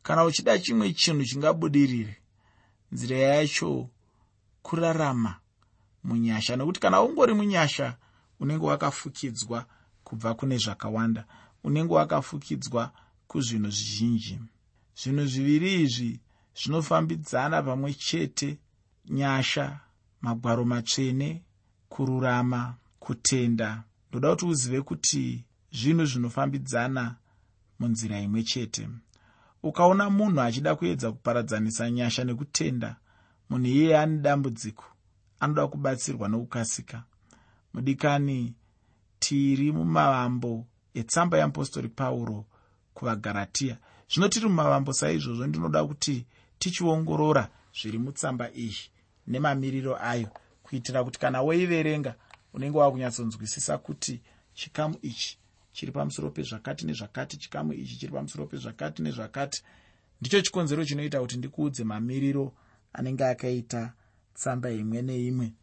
Kana 0.04 0.26
uchida 0.26 0.60
chimwe 0.60 0.94
chinhu 0.94 1.26
chingabudirire 1.26 2.18
nzira 2.92 3.18
yacho 3.18 3.90
kurarama 4.62 5.40
munyasha. 6.04 6.56
Nekuti 6.56 6.80
kana 6.80 7.02
ungori 7.02 7.34
munyasha 7.34 7.98
unenge 8.40 8.66
wakafukidzwa 8.66 9.66
kubva 10.04 10.34
kune 10.34 10.58
zvakawanda 10.58 11.26
unenge 11.64 11.94
wakafukidzwa 11.94 12.92
kuzvinhu 13.28 13.70
zvizhinji. 13.72 14.40
Zvinhu 14.96 15.26
zviviri 15.26 15.82
izvi 15.82 16.20
zvinofambidzana 16.56 17.64
pamwe 17.64 17.94
chete 17.94 18.58
nyasha 19.10 19.80
magwaro 20.22 20.66
matsvene 20.66 21.44
kururama 21.90 22.76
kutenda 23.00 23.84
ndoda 24.12 24.30
kuti 24.30 24.46
uzive 24.46 24.82
kuti 24.82 25.46
zvinhu 25.72 26.06
zvinofambidzana 26.06 27.16
munzira 27.80 28.20
imwe 28.20 28.44
chete. 28.44 28.90
Ukaona 29.64 30.10
munhu 30.10 30.42
achida 30.42 30.76
kuedza 30.76 31.12
kuparadzanisa 31.12 31.92
nyasha 31.92 32.24
nekutenda 32.24 32.96
munhu 33.50 33.68
iyeye 33.68 33.98
ane 33.98 34.18
dambudziko 34.18 34.86
anoda 35.40 35.68
kubatsirwa 35.68 36.28
nokukasika. 36.28 37.04
Mudikani 37.74 38.54
tiri 39.20 39.72
mumavambo 39.72 40.68
etsamba 40.94 41.38
yeapostori 41.38 41.90
pauro 41.90 42.46
kuvagaratiya 42.94 43.78
zvino 44.10 44.28
tiri 44.28 44.48
mumavambo 44.48 44.94
saizvozvo 44.94 45.48
ndinoda 45.48 45.86
kuti 45.86 46.26
tichiongorora 46.60 47.48
zviri 47.78 47.98
mutsamba 47.98 48.52
iyi 48.52 48.84
nemamiriro 49.28 49.96
ayo 50.12 50.28
kuitira 50.64 51.04
kuti 51.04 51.20
kana 51.20 51.42
woiverenga 51.42 52.16
unenge 52.54 52.78
wakunyatsonzwisisa 52.78 53.78
kuti 53.78 54.22
chikamu 54.54 54.96
ichi 55.02 55.38
chiri 55.74 55.92
pamusoro 55.92 56.30
pezvakati 56.30 56.86
nezvakati 56.86 57.38
chikamu 57.38 57.74
ichi 57.74 57.96
chiri 57.98 58.12
pamusoro 58.12 58.46
pezvakati 58.46 59.02
nezvakati 59.02 59.64
ndicho 60.22 60.42
chikonzero 60.42 60.86
chinoita 60.86 61.20
kuti 61.20 61.38
ndikuudze 61.38 61.84
mamiriro 61.84 62.54
anenge 62.94 63.26
akaita 63.26 63.94
tsamba 64.34 64.72
imwe 64.72 65.02
neimwe. 65.02 65.54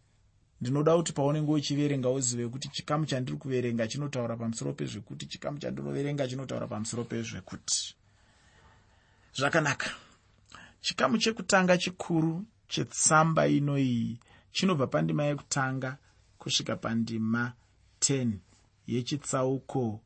Ndinoda 0.61 0.97
kuti 0.97 1.13
paunenge 1.13 1.53
uchiverenga 1.53 2.11
uzive 2.11 2.49
kuti 2.49 2.69
chikamu 2.69 3.07
chandiri 3.07 3.39
kuverenga 3.39 3.89
chinotaura 3.89 4.37
pamusoro 4.37 4.73
pezvekuti 4.73 5.27
chikamu 5.27 5.59
chandinoverenga 5.59 6.29
chinotaura 6.29 6.67
pamusoro 6.67 7.05
pezvekuti. 7.05 7.95
Zvakanaka. 9.35 9.91
Chikamu 10.81 11.19
chekutanga 11.19 11.79
chikuru 11.79 12.45
chetsamba 12.69 13.47
ino 13.47 13.79
iyi 13.79 14.19
chinobva 14.53 14.87
pandima 14.87 15.25
yekutanga 15.25 15.97
kusvika 16.39 16.77
pandima 16.77 17.53
10 18.01 18.33
yechitsauko 18.87 20.01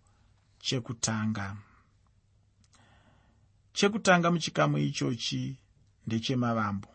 chekutanga. 0.59 1.57
Chekutanga 3.73 4.31
muchikamu 4.31 4.79
ichochi 4.79 5.57
ndechemavambo. 6.07 6.89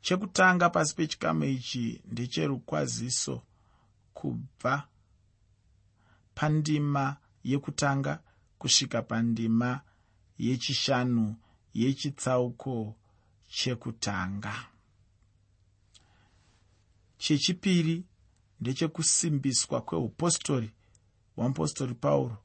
Chekutanga 0.00 0.70
pasi 0.70 0.94
pechikamu 0.96 1.44
ichi 1.44 2.02
ndecherukwaziso 2.04 3.42
kubva 4.14 4.88
pandima 6.34 7.16
yekutanga 7.44 8.22
kusvika 8.58 9.02
pandima 9.02 9.80
yechishanu 10.38 11.36
yechitsauko 11.74 12.96
chekutanga. 13.48 14.54
Chechipiri 17.18 18.04
ndechekusimbiswa 18.60 19.80
kweupostori 19.80 20.70
hwamupostori 21.36 21.94
pauro 21.94 22.36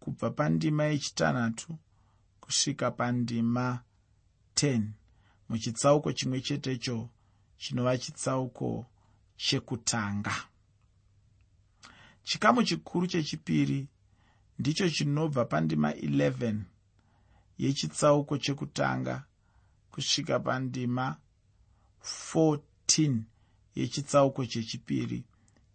kubva 0.00 0.30
pandima 0.30 0.84
yechitanhatu 0.84 1.78
kusvika 2.40 2.90
pandima 2.90 3.82
10 4.54 4.82
muchitsauko 5.48 6.12
chimwe 6.12 6.40
chetecho 6.40 7.08
chinova 7.56 7.98
chitsauko 7.98 8.86
chekutanga. 9.36 10.34
Chikamu 12.22 12.62
chikuru 12.62 13.06
chechipiri 13.06 13.88
ndicho 14.58 14.90
chinobva 14.90 15.44
pandima 15.44 15.92
11 15.92 16.60
yechitsauko 17.58 18.38
chekutanga 18.38 19.24
kusvika 19.90 20.40
pandima 20.40 21.16
14 22.24 23.20
yechitsauko 23.74 24.46
chechipiri 24.46 25.24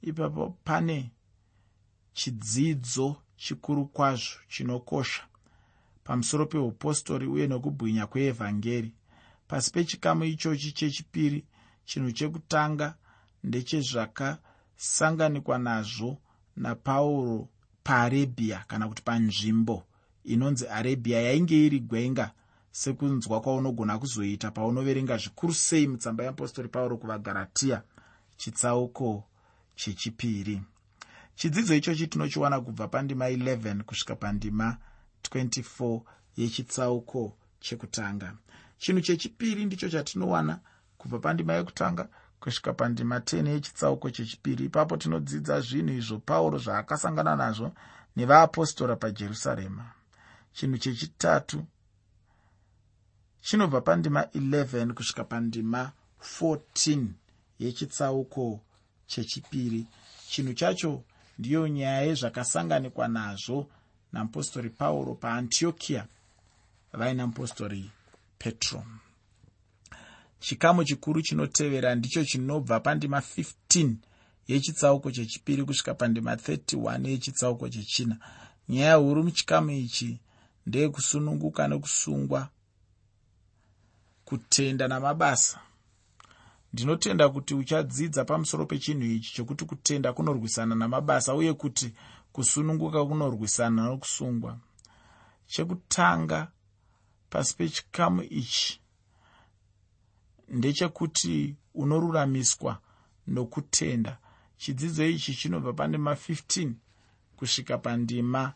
ipapo 0.01 0.57
pane 0.63 1.11
chidzidzo 2.13 3.15
chikuru 3.37 3.85
kwazvo 3.85 4.39
chinokosha 4.49 5.23
pamusoro 6.03 6.45
peupostori 6.45 7.27
uye 7.27 7.47
nokubwinya 7.47 8.07
kweevhangeri 8.07 8.93
pasi 9.47 9.71
pechikamu 9.71 10.23
ichochi 10.23 10.71
chechipiri 10.71 11.45
chinhu 11.85 12.11
chekutanga 12.11 12.95
ndechezvakasanganikwa 13.43 15.57
nazvo 15.57 16.17
napauro 16.55 17.47
paarebhiya 17.83 18.63
kana 18.67 18.87
kuti 18.87 19.01
panzvimbo 19.01 19.83
inonzi 20.23 20.67
arebhiya 20.67 21.21
yainge 21.21 21.65
iri 21.65 21.79
gwenga 21.79 22.31
sekunzwa 22.71 23.41
kwaunogona 23.41 23.99
kuzoita 23.99 24.51
paunoverenga 24.51 25.17
zvikuru 25.17 25.53
sei 25.53 25.87
mutsamba 25.87 26.23
yeapostori 26.23 26.67
pauro 26.67 26.97
kuvagaratiya 26.97 27.83
chitsauko 28.37 29.28
chechipiri. 29.79 30.61
Chidzidzo 31.35 31.75
ichochi 31.75 32.07
tinochiwana 32.07 32.61
kubva 32.61 32.87
pandima 32.87 33.29
11 33.29 33.83
kusvika 33.83 34.15
pandima 34.15 34.77
24 35.23 36.01
yechitsauko 36.37 37.37
chekutanga. 37.59 38.37
Chinhu 38.77 39.01
chechipiri 39.01 39.65
ndicho 39.65 39.89
chatinowana 39.89 40.59
kubva 40.97 41.19
pandima 41.19 41.53
yekutanga 41.53 42.07
kusvika 42.39 42.73
pandima 42.73 43.19
10 43.19 43.47
yechitsauko 43.47 44.09
chechipiri. 44.09 44.65
Ipapo 44.65 44.97
tinodzidza 44.97 45.61
zvinhu 45.61 45.93
izvo 45.93 46.19
pauro 46.19 46.57
zvaakasangana 46.57 47.35
nazvo 47.35 47.71
nevaapostora 48.15 48.95
pajerusarema. 48.95 49.85
Chinhu 50.53 50.77
chechitatu 50.77 51.65
chinobva 53.41 53.81
pandima 53.81 54.21
11 54.21 54.93
kusvika 54.93 55.23
pandima 55.23 55.91
14 56.41 57.07
yechitsauko 57.59 58.61
chechipiri. 59.09 59.85
Chinhu 60.29 60.53
chacho 60.53 61.03
ndiyo 61.39 61.67
nyaya 61.67 62.01
yezvakasanganikwa 62.01 63.07
nazvo 63.07 63.67
namupostori 64.13 64.69
pauro 64.69 65.15
paantiokiya 65.15 66.07
vaina 66.93 67.27
mupostori 67.27 67.91
petro. 68.37 68.83
Chikamu 70.39 70.83
chikuru 70.83 71.21
chinotevera 71.21 71.95
ndicho 71.95 72.25
chinobva 72.25 72.79
pandima 72.79 73.19
15 73.19 73.93
yechitsauko 74.47 75.11
chechipiri 75.11 75.63
kusvika 75.63 75.93
pandima 75.93 76.35
31 76.35 77.07
yechitsauko 77.09 77.69
chechina. 77.69 78.17
Nyaya 78.69 78.95
huru 78.95 79.23
muchikamu 79.23 79.71
ichi 79.71 80.19
ndeyekusununguka 80.65 81.67
nekusungwa 81.67 82.49
kutenda 84.25 84.87
namabasa 84.87 85.59
ndinotenda 86.73 87.29
kuti 87.29 87.53
uchadzidza 87.53 88.25
pamusoro 88.25 88.65
pechinhu 88.65 89.05
ichi 89.05 89.33
chokuti 89.33 89.65
kutenda 89.65 90.13
kunorwisana 90.13 90.75
namabasa 90.75 91.35
uye 91.35 91.53
kuti 91.53 91.93
kusununguka 92.31 93.05
kunorwisana 93.05 93.83
nokusungwa. 93.83 94.57
Chekutanga 95.47 96.51
pasi 97.29 97.55
pechikamu 97.57 98.23
ichi 98.23 98.81
ndechekuti 100.49 101.55
unoruramiswa 101.73 102.81
nokutenda. 103.27 104.17
Chidzidzo 104.57 105.05
ichi 105.05 105.33
chinobva 105.35 105.73
pandima 105.73 106.13
15 106.13 106.71
kusvika 107.35 107.77
pandima 107.77 108.53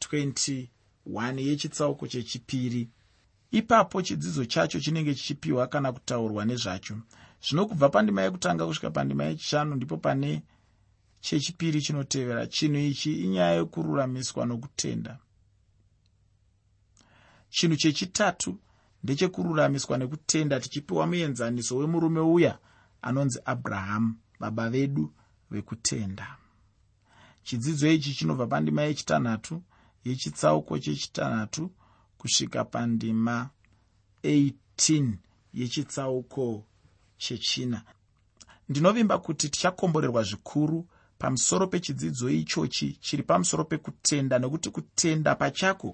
21 0.00 1.38
yechitsauko 1.40 2.06
chechipiri. 2.06 2.88
Ipapo 3.50 4.02
chidzidzo 4.02 4.44
chacho 4.44 4.80
chinenge 4.80 5.14
chichipiwa 5.14 5.66
kana 5.66 5.92
kutaurwa 5.92 6.44
nezvacho 6.44 6.96
zvino 7.42 7.66
kubva 7.66 7.88
pandima 7.88 8.22
yekutanga 8.22 8.66
kusvika 8.66 8.90
pandima 8.90 9.24
yechishanu 9.24 9.74
ndipo 9.74 9.96
pane 9.96 10.42
chechipiri 11.20 11.80
chinotevera 11.82 12.46
chinhu 12.46 12.78
ichi 12.78 13.12
inyaya 13.24 13.54
yekururamiswa 13.54 14.46
nokutenda. 14.46 15.18
Chinhu 17.50 17.76
chechitatu 17.76 18.58
ndechekururamiswa 19.02 19.98
nekutenda 19.98 20.60
tichipiwa 20.60 21.06
muenzaniso 21.06 21.76
wemurume 21.76 22.20
uya 22.20 22.58
anonzi 23.02 23.38
abrahamu 23.44 24.14
baba 24.40 24.70
vedu 24.70 25.12
vekutenda. 25.50 26.36
Chidzidzo 27.42 27.90
ichi 27.92 28.14
chinobva 28.14 28.46
pandima 28.46 28.82
yechitanhatu 28.82 29.62
yechitsauko 30.04 30.78
chechitanhatu 30.78 31.70
kusvika 32.18 32.64
pandima 32.64 33.50
18 34.24 35.12
yechitsauko 35.54 36.64
chechina 37.22 37.78
ndinovimba 38.68 39.18
kuti 39.18 39.48
tichakomborerwa 39.48 40.22
zvikuru 40.22 40.78
pamusoro 41.18 41.66
pechidzidzo 41.66 42.26
ichochi 42.30 42.88
chiri 43.04 43.22
pamusoro 43.22 43.64
pekutenda 43.64 44.38
nekuti 44.38 44.68
kutenda 44.70 45.34
pachako 45.34 45.90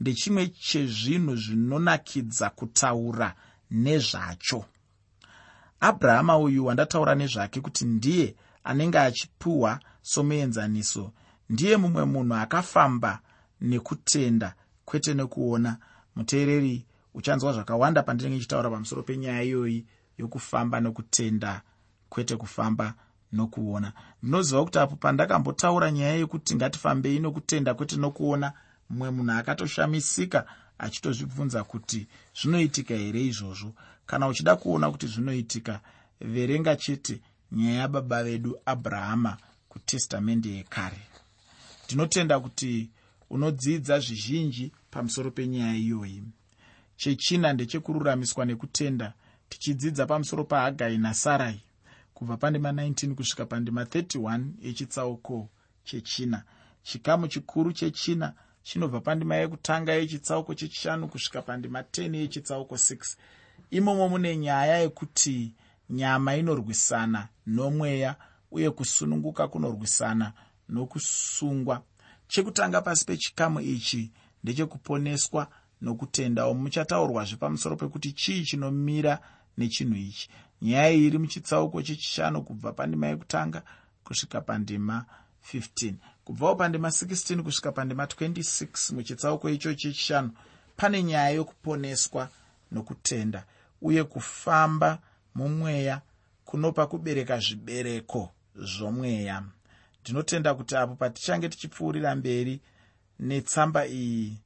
ndechimwe 0.00 0.42
chezvinhu 0.46 1.36
zvinonakidza 1.36 2.50
kutaura 2.50 3.28
nezvacho. 3.70 4.64
Abrahama 5.80 6.38
uyu 6.38 6.66
wandataura 6.66 7.14
nezvake 7.14 7.60
kuti 7.60 7.84
ndiye 7.84 8.34
anenge 8.64 8.98
achipiwa 8.98 9.80
somuenzaniso. 10.02 11.12
Ndiye 11.50 11.76
mumwe 11.76 12.04
munhu 12.04 12.34
akafamba 12.34 13.20
nekutenda 13.60 14.54
kwete 14.84 15.14
nekuona. 15.14 15.76
Muteereri 16.16 16.86
uchanzwa 17.14 17.52
zvakawanda 17.52 18.02
pandinenge 18.02 18.36
nchitaura 18.36 18.70
pamusoro 18.70 19.02
penyaya 19.02 19.42
iyoyi 19.42 19.86
yokufamba 20.18 20.80
nokutenda 20.80 21.62
kwete 22.08 22.36
kufamba 22.36 22.94
nokuona. 23.32 23.92
Ndinoziva 24.22 24.64
kuti 24.64 24.78
apo 24.78 24.96
pandakambotaura 24.96 25.90
nyaya 25.90 26.14
yekuti 26.14 26.54
ngatifambei 26.54 27.18
nokutenda 27.18 27.74
kwete 27.74 27.96
nokuona 27.96 28.52
mumwe 28.90 29.10
munhu 29.10 29.32
akatoshamisika 29.32 30.46
achitozvibvunza 30.78 31.64
kuti 31.64 32.06
zvinoitika 32.40 32.94
here 32.94 33.24
izvozvo. 33.26 33.74
Kana 34.06 34.28
uchida 34.28 34.56
kuona 34.56 34.90
kuti 34.90 35.06
zvinoitika 35.06 35.80
verenga 36.20 36.76
chete 36.76 37.20
nyaya 37.52 37.78
yababa 37.78 38.24
vedu 38.24 38.56
abrahama 38.66 39.36
kutestamende 39.68 40.48
yekare. 40.48 41.00
Ndinotenda 41.86 42.40
kuti 42.40 42.90
unodzidza 43.30 43.98
zvizhinji 44.00 44.72
pamusoro 44.90 45.30
penyaya 45.30 45.76
iyoyi. 45.76 46.22
Chechina 46.96 47.52
ndechekururamiswa 47.52 48.44
nekutenda 48.44 49.12
tichidzidza 49.54 50.06
pamusoro 50.06 50.44
pahagai 50.44 50.98
nasarai 50.98 51.60
kubva 52.14 52.36
pandima 52.36 52.72
19 52.72 53.14
kusvika 53.14 53.46
pandima 53.46 53.84
31 53.84 54.44
yechitsauko 54.62 55.48
chechina. 55.84 56.42
Chikamu 56.82 57.28
chikuru 57.28 57.72
chechina 57.72 58.32
chinobva 58.62 59.00
pandima 59.00 59.36
yekutanga 59.36 59.92
yechitsauko 59.92 60.54
chechishanu 60.54 61.08
kusvika 61.08 61.42
pandima 61.42 61.80
10 61.80 62.14
yechitsauko 62.16 62.74
6 62.74 63.16
imomo 63.70 64.08
mune 64.08 64.36
nyaya 64.36 64.78
yekuti 64.78 65.54
nyama 65.90 66.36
inorwisana 66.36 67.28
nomweya 67.46 68.16
uye 68.50 68.70
kusununguka 68.70 69.48
kunorwisana 69.48 70.32
nokusungwa. 70.68 71.82
Chekutanga 72.28 72.80
pasi 72.80 73.04
pechikamu 73.06 73.60
ichi 73.60 74.12
ndechekuponeswa 74.44 75.48
nokutenda 75.80 76.54
muchataurwazve 76.54 77.36
pamusoro 77.36 77.76
pekuti 77.76 78.12
chii 78.12 78.44
chinomira 78.44 79.20
nechinhu 79.58 79.96
ichi. 79.96 80.28
Nyaya 80.62 80.90
iyi 80.90 81.06
iri 81.06 81.18
muchitsauko 81.18 81.82
chechishanu 81.82 82.42
kubva 82.42 82.72
pandima 82.72 83.06
yekutanga 83.06 83.62
kusvika 84.04 84.40
pandima 84.40 85.04
15 85.52 85.94
kubvawo 86.24 86.56
pandima 86.56 86.88
16 86.88 87.42
kusvika 87.42 87.72
pandima 87.72 88.04
26 88.04 88.94
muchitsauko 88.94 89.50
icho 89.50 89.74
chechishanu 89.74 90.30
pane 90.76 91.02
nyaya 91.02 91.30
yokuponeswa 91.30 92.28
nokutenda 92.72 93.44
uye 93.82 94.04
kufamba 94.04 94.98
mumweya 95.34 96.00
kunopa 96.44 96.86
kubereka 96.86 97.38
zvibereko 97.38 98.30
zvomweya. 98.56 99.44
Ndinotenda 100.02 100.54
kuti 100.54 100.76
apo 100.76 100.94
patichange 100.94 101.48
tichipfuurira 101.48 102.14
mberi 102.14 102.60
netsamba 103.20 103.86
iyi 103.86 104.38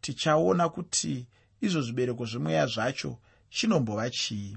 tichaona 0.00 0.68
kuti 0.68 1.26
izvo 1.60 1.80
zvibereko 1.80 2.24
zvemweya 2.24 2.66
zvacho 2.66 3.18
chinombova 3.50 4.10
chii? 4.10 4.56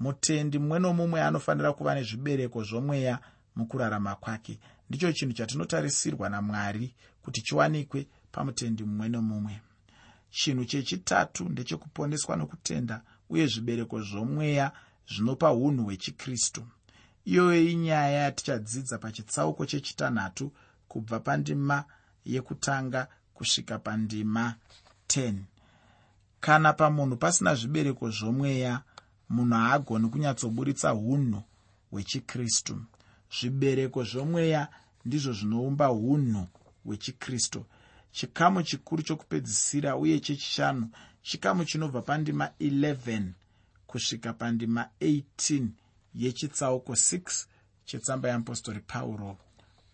Mutendi 0.00 0.58
mumwe 0.58 0.78
nomumwe 0.78 1.22
anofanira 1.22 1.72
kuva 1.72 1.94
nezvibereko 1.94 2.62
zvomweya 2.62 3.18
mukurarama 3.56 4.14
kwake. 4.14 4.58
Ndicho 4.88 5.12
chinhu 5.12 5.32
chatinotarisirwa 5.32 6.28
namwari 6.28 6.94
kuti 7.22 7.42
chiwanikwe 7.42 8.06
pamutendi 8.32 8.84
mumwe 8.84 9.08
nomumwe. 9.08 9.60
Chinhu 10.30 10.64
chechitatu 10.64 11.48
ndechekuponeswa 11.48 12.36
nokutenda 12.36 13.02
uye 13.30 13.46
zvibereko 13.46 14.02
zvomweya 14.02 14.72
zvinopa 15.12 15.52
unhu 15.52 15.84
hwechikristu. 15.84 16.62
Iyoyo 17.24 17.62
inyaya 17.68 18.10
yatichadzidza 18.10 18.98
pachitsauko 18.98 19.66
chechitanhatu 19.66 20.52
kubva 20.88 21.20
pandima 21.20 21.84
yekutanga 22.24 23.08
kusvika 23.34 23.78
pandima 23.78 24.54
10 25.08 25.34
kana 26.40 26.72
pamunhu 26.72 27.16
pasina 27.16 27.54
zvibereko 27.54 28.10
zvomweya 28.10 28.82
munhu 29.28 29.54
haagoni 29.54 30.08
kunyatsoburitsa 30.08 30.94
unhu 30.94 31.42
hwechikristu. 31.90 32.74
Zvibereko 33.40 34.04
zvomweya 34.04 34.68
ndizvo 35.04 35.32
zvinoumba 35.32 35.92
unhu 35.92 36.46
hwechikristu. 36.84 37.64
Chikamu 38.12 38.62
chikuru 38.62 39.02
chokupedzisira 39.02 39.96
uye 39.96 40.20
chechishanu 40.20 40.88
chikamu 41.22 41.64
chinobva 41.64 42.02
pandima 42.02 42.50
11 42.60 43.22
kusvika 43.86 44.32
pandima 44.32 44.88
18 45.00 45.66
yechitsauko 46.14 46.92
6 46.92 47.46
chetsamba 47.84 48.28
yeapostori 48.28 48.80
pauro 48.80 49.38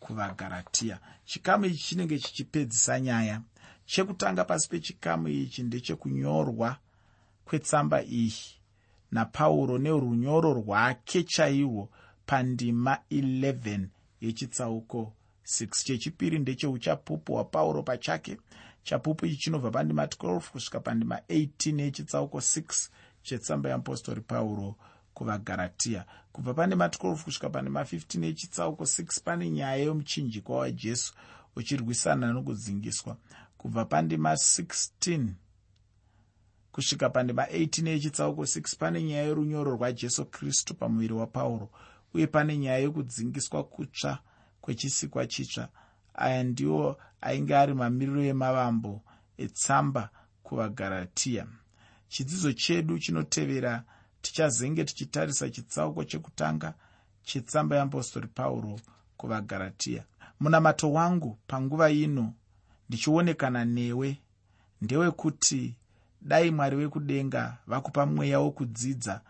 kuvagaratiya 0.00 0.98
chikamu 1.24 1.64
ichi 1.66 1.84
chinenge 1.84 2.18
chichipedzisa 2.18 3.00
nyaya 3.00 3.42
chekutanga 3.86 4.44
pasi 4.44 4.68
pechikamu 4.68 5.28
ichi 5.28 5.62
ndechekunyorwa 5.62 6.76
kwetsamba 7.44 8.02
iyi. 8.04 8.34
Napauro 9.10 9.78
nerunyoro 9.78 10.52
rwake 10.54 11.22
chaihwo 11.22 11.88
pandima 12.26 12.98
11 13.10 13.86
yechitsauko 14.20 15.12
6 15.44 15.84
chechipiri 15.84 16.38
ndecheuchapupu 16.38 17.32
hwapauro 17.32 17.82
pachake. 17.82 18.38
Chapupu 18.82 19.26
ichi 19.26 19.36
chinobva 19.36 19.70
pandima 19.70 20.06
12 20.06 20.40
kusvika 20.50 20.80
pandima 20.80 21.16
18 21.28 21.80
yechitsauko 21.80 22.38
6 22.38 22.88
chetsamba 23.22 23.68
yeapostori 23.68 24.20
pauro 24.20 24.74
kuvagaratiya 25.14 26.04
kubva 26.32 26.54
pandima 26.54 26.86
12 26.86 27.22
kusvika 27.24 27.50
pandima 27.50 27.82
15 27.82 28.24
yechitsauko 28.24 28.84
6 28.84 29.20
pane 29.24 29.50
nyaya 29.50 29.76
yomuchinjikwa 29.84 30.58
wajesu 30.58 31.14
uchirwisana 31.56 32.32
nokudzingiswa 32.32 33.16
kubva 33.58 33.84
pandima 33.84 34.32
16 34.32 35.28
kusvika 36.72 37.10
pandima 37.10 37.44
18 37.44 37.88
yechitsauko 37.88 38.42
6 38.42 38.76
pane 38.78 39.02
nyaya 39.02 39.22
yorunyoro 39.22 39.70
rwajesu 39.72 40.24
kristu 40.24 40.74
pamuviri 40.74 41.14
wapauro 41.14 41.70
uye 42.14 42.26
pane 42.26 42.58
nyaya 42.58 42.78
yokudzingiswa 42.78 43.64
kutsva 43.64 44.18
kwechisikwa 44.60 45.26
chitsva. 45.26 45.68
Aya 46.14 46.42
ndiwo 46.42 46.98
ainge 47.20 47.56
ari 47.56 47.74
mamiriro 47.74 48.22
emavambo 48.24 49.02
etsamba 49.44 50.10
kuvagaratiya 50.42 51.46
chidzidzo 52.08 52.52
chedu 52.52 52.98
chinotevera 52.98 53.84
tichazenge 54.22 54.84
tichitarisa 54.84 55.50
chitsauko 55.50 56.04
chekutanga 56.04 56.74
chetsamba 57.22 57.76
yeapostori 57.76 58.28
pauro 58.28 58.80
kuvagaratiya 59.16 60.04
munamato 60.40 60.92
wangu 60.92 61.38
panguva 61.46 61.90
ino 61.90 62.34
ndichionekana 62.88 63.64
newe. 63.64 64.18
Ndewekuti 64.82 65.74
dai 66.22 66.50
mwari 66.50 66.76
wekudenga 66.76 67.56
vakupa 67.66 68.06
mweya 68.06 68.40
wokudzidza 68.40 69.20